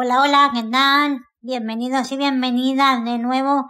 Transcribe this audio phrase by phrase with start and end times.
[0.00, 1.26] Hola, hola, ¿qué tal?
[1.40, 3.68] Bienvenidos y bienvenidas de nuevo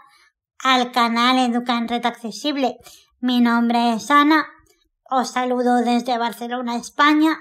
[0.63, 2.77] al canal Educa en Red Accesible.
[3.19, 4.47] Mi nombre es Ana.
[5.09, 7.39] Os saludo desde Barcelona, España.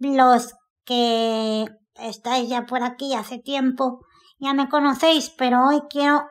[0.00, 0.52] Los
[0.84, 4.00] que estáis ya por aquí hace tiempo
[4.40, 6.24] ya me conocéis, pero hoy quiero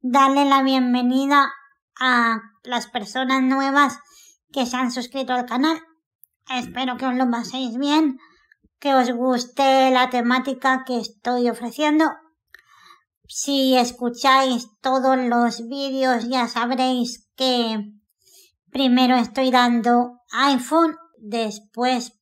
[0.00, 1.52] darle la bienvenida
[1.98, 3.98] a las personas nuevas
[4.52, 5.80] que se han suscrito al canal.
[6.48, 8.20] Espero que os lo paséis bien
[8.80, 12.04] que os guste la temática que estoy ofreciendo.
[13.26, 17.92] Si escucháis todos los vídeos ya sabréis que
[18.70, 22.12] primero estoy dando iPhone, después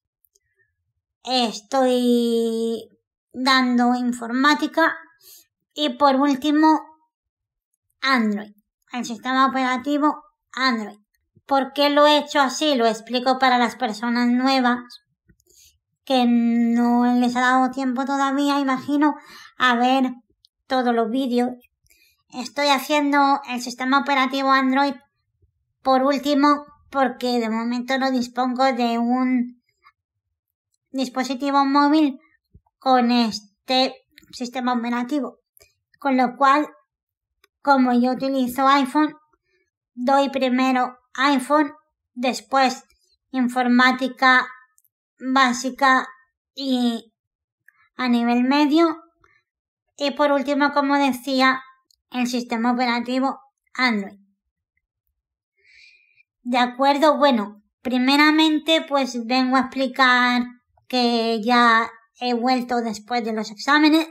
[1.23, 2.89] estoy
[3.33, 4.97] dando informática
[5.75, 6.81] y por último
[8.01, 8.55] Android,
[8.93, 10.99] el sistema operativo Android.
[11.45, 12.75] ¿Por qué lo he hecho así?
[12.75, 15.06] Lo explico para las personas nuevas
[16.07, 19.17] que no les ha dado tiempo todavía, imagino,
[19.59, 20.15] a ver
[20.69, 21.51] todos los vídeos.
[22.29, 24.95] Estoy haciendo el sistema operativo Android
[25.83, 29.61] por último porque de momento no dispongo de un
[30.93, 32.21] dispositivo móvil
[32.79, 33.95] con este
[34.31, 35.41] sistema operativo.
[35.99, 36.69] Con lo cual,
[37.63, 39.17] como yo utilizo iPhone,
[39.95, 41.73] doy primero iPhone,
[42.15, 42.85] después
[43.33, 44.47] informática
[45.19, 46.09] básica
[46.55, 47.13] y
[47.97, 49.03] a nivel medio.
[49.97, 51.63] Y por último, como decía,
[52.11, 53.41] el sistema operativo
[53.75, 54.19] Android.
[56.43, 60.43] De acuerdo, bueno, primeramente pues vengo a explicar
[60.89, 64.09] que ya he vuelto después de los exámenes.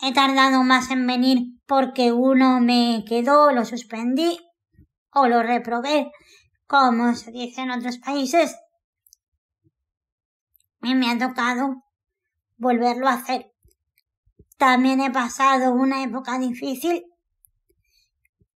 [0.00, 4.38] He tardado más en venir porque uno me quedó, lo suspendí
[5.10, 6.12] o lo reprobé,
[6.66, 8.54] como se dice en otros países
[10.84, 11.84] y me ha tocado
[12.56, 13.52] volverlo a hacer.
[14.58, 17.04] También he pasado una época difícil,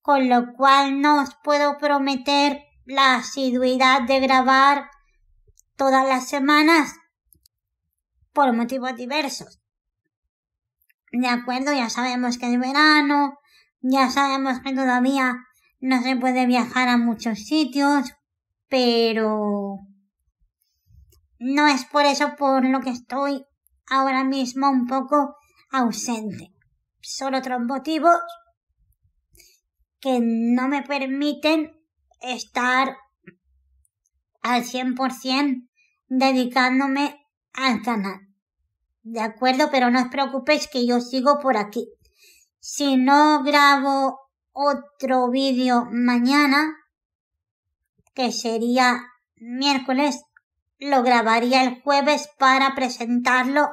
[0.01, 4.91] con lo cual no os puedo prometer la asiduidad de grabar
[5.77, 6.95] todas las semanas
[8.33, 9.61] por motivos diversos.
[11.13, 13.39] De acuerdo, ya sabemos que es verano,
[13.81, 15.37] ya sabemos que todavía
[15.81, 18.13] no se puede viajar a muchos sitios,
[18.69, 19.79] pero
[21.39, 23.45] no es por eso por lo que estoy
[23.87, 25.37] ahora mismo un poco
[25.71, 26.53] ausente.
[27.01, 28.17] Son otros motivos
[30.01, 31.73] que no me permiten
[32.21, 32.97] estar
[34.43, 35.69] al 100%
[36.09, 37.21] dedicándome
[37.53, 38.21] al canal.
[39.03, 41.89] De acuerdo, pero no os preocupéis que yo sigo por aquí.
[42.61, 44.19] Si no grabo
[44.53, 46.75] otro vídeo mañana,
[48.15, 49.01] que sería
[49.37, 50.23] miércoles,
[50.79, 53.69] lo grabaría el jueves para presentarlo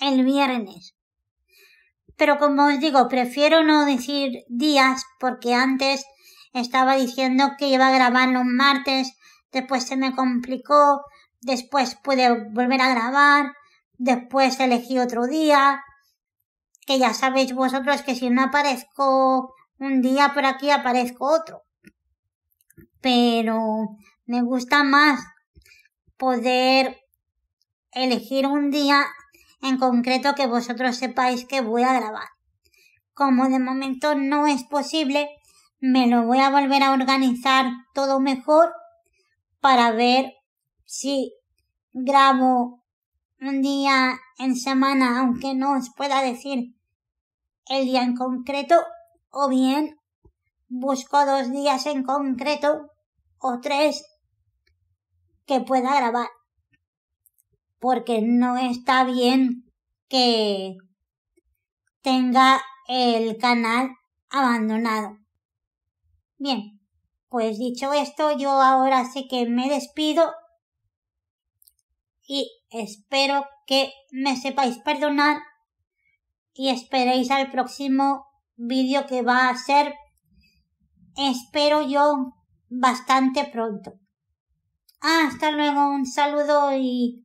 [0.00, 0.94] el viernes.
[2.16, 6.04] Pero como os digo, prefiero no decir días porque antes
[6.52, 9.12] estaba diciendo que iba a grabar los martes,
[9.52, 11.02] después se me complicó,
[11.40, 13.52] después pude volver a grabar,
[13.96, 15.82] después elegí otro día,
[16.86, 21.62] que ya sabéis vosotros que si no aparezco un día por aquí aparezco otro.
[23.00, 25.20] Pero me gusta más
[26.18, 26.98] poder
[27.92, 29.06] elegir un día
[29.62, 32.28] en concreto que vosotros sepáis que voy a grabar.
[33.14, 35.28] Como de momento no es posible,
[35.80, 38.72] me lo voy a volver a organizar todo mejor
[39.60, 40.32] para ver
[40.84, 41.32] si
[41.92, 42.84] grabo
[43.40, 46.74] un día en semana, aunque no os pueda decir
[47.66, 48.76] el día en concreto,
[49.30, 49.96] o bien
[50.68, 52.90] busco dos días en concreto
[53.38, 54.04] o tres
[55.48, 56.28] que pueda grabar.
[57.80, 59.64] Porque no está bien
[60.08, 60.76] que
[62.02, 63.90] tenga el canal
[64.30, 65.18] abandonado.
[66.36, 66.80] Bien,
[67.28, 70.32] pues dicho esto, yo ahora sí que me despido
[72.26, 75.38] y espero que me sepáis perdonar
[76.52, 79.94] y esperéis al próximo vídeo que va a ser,
[81.16, 82.34] espero yo,
[82.68, 83.94] bastante pronto.
[85.00, 87.24] Hasta luego, un saludo y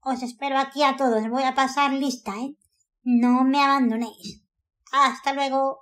[0.00, 1.28] os espero aquí a todos.
[1.28, 2.56] Voy a pasar lista, ¿eh?
[3.04, 4.44] No me abandonéis.
[4.92, 5.78] Hasta luego.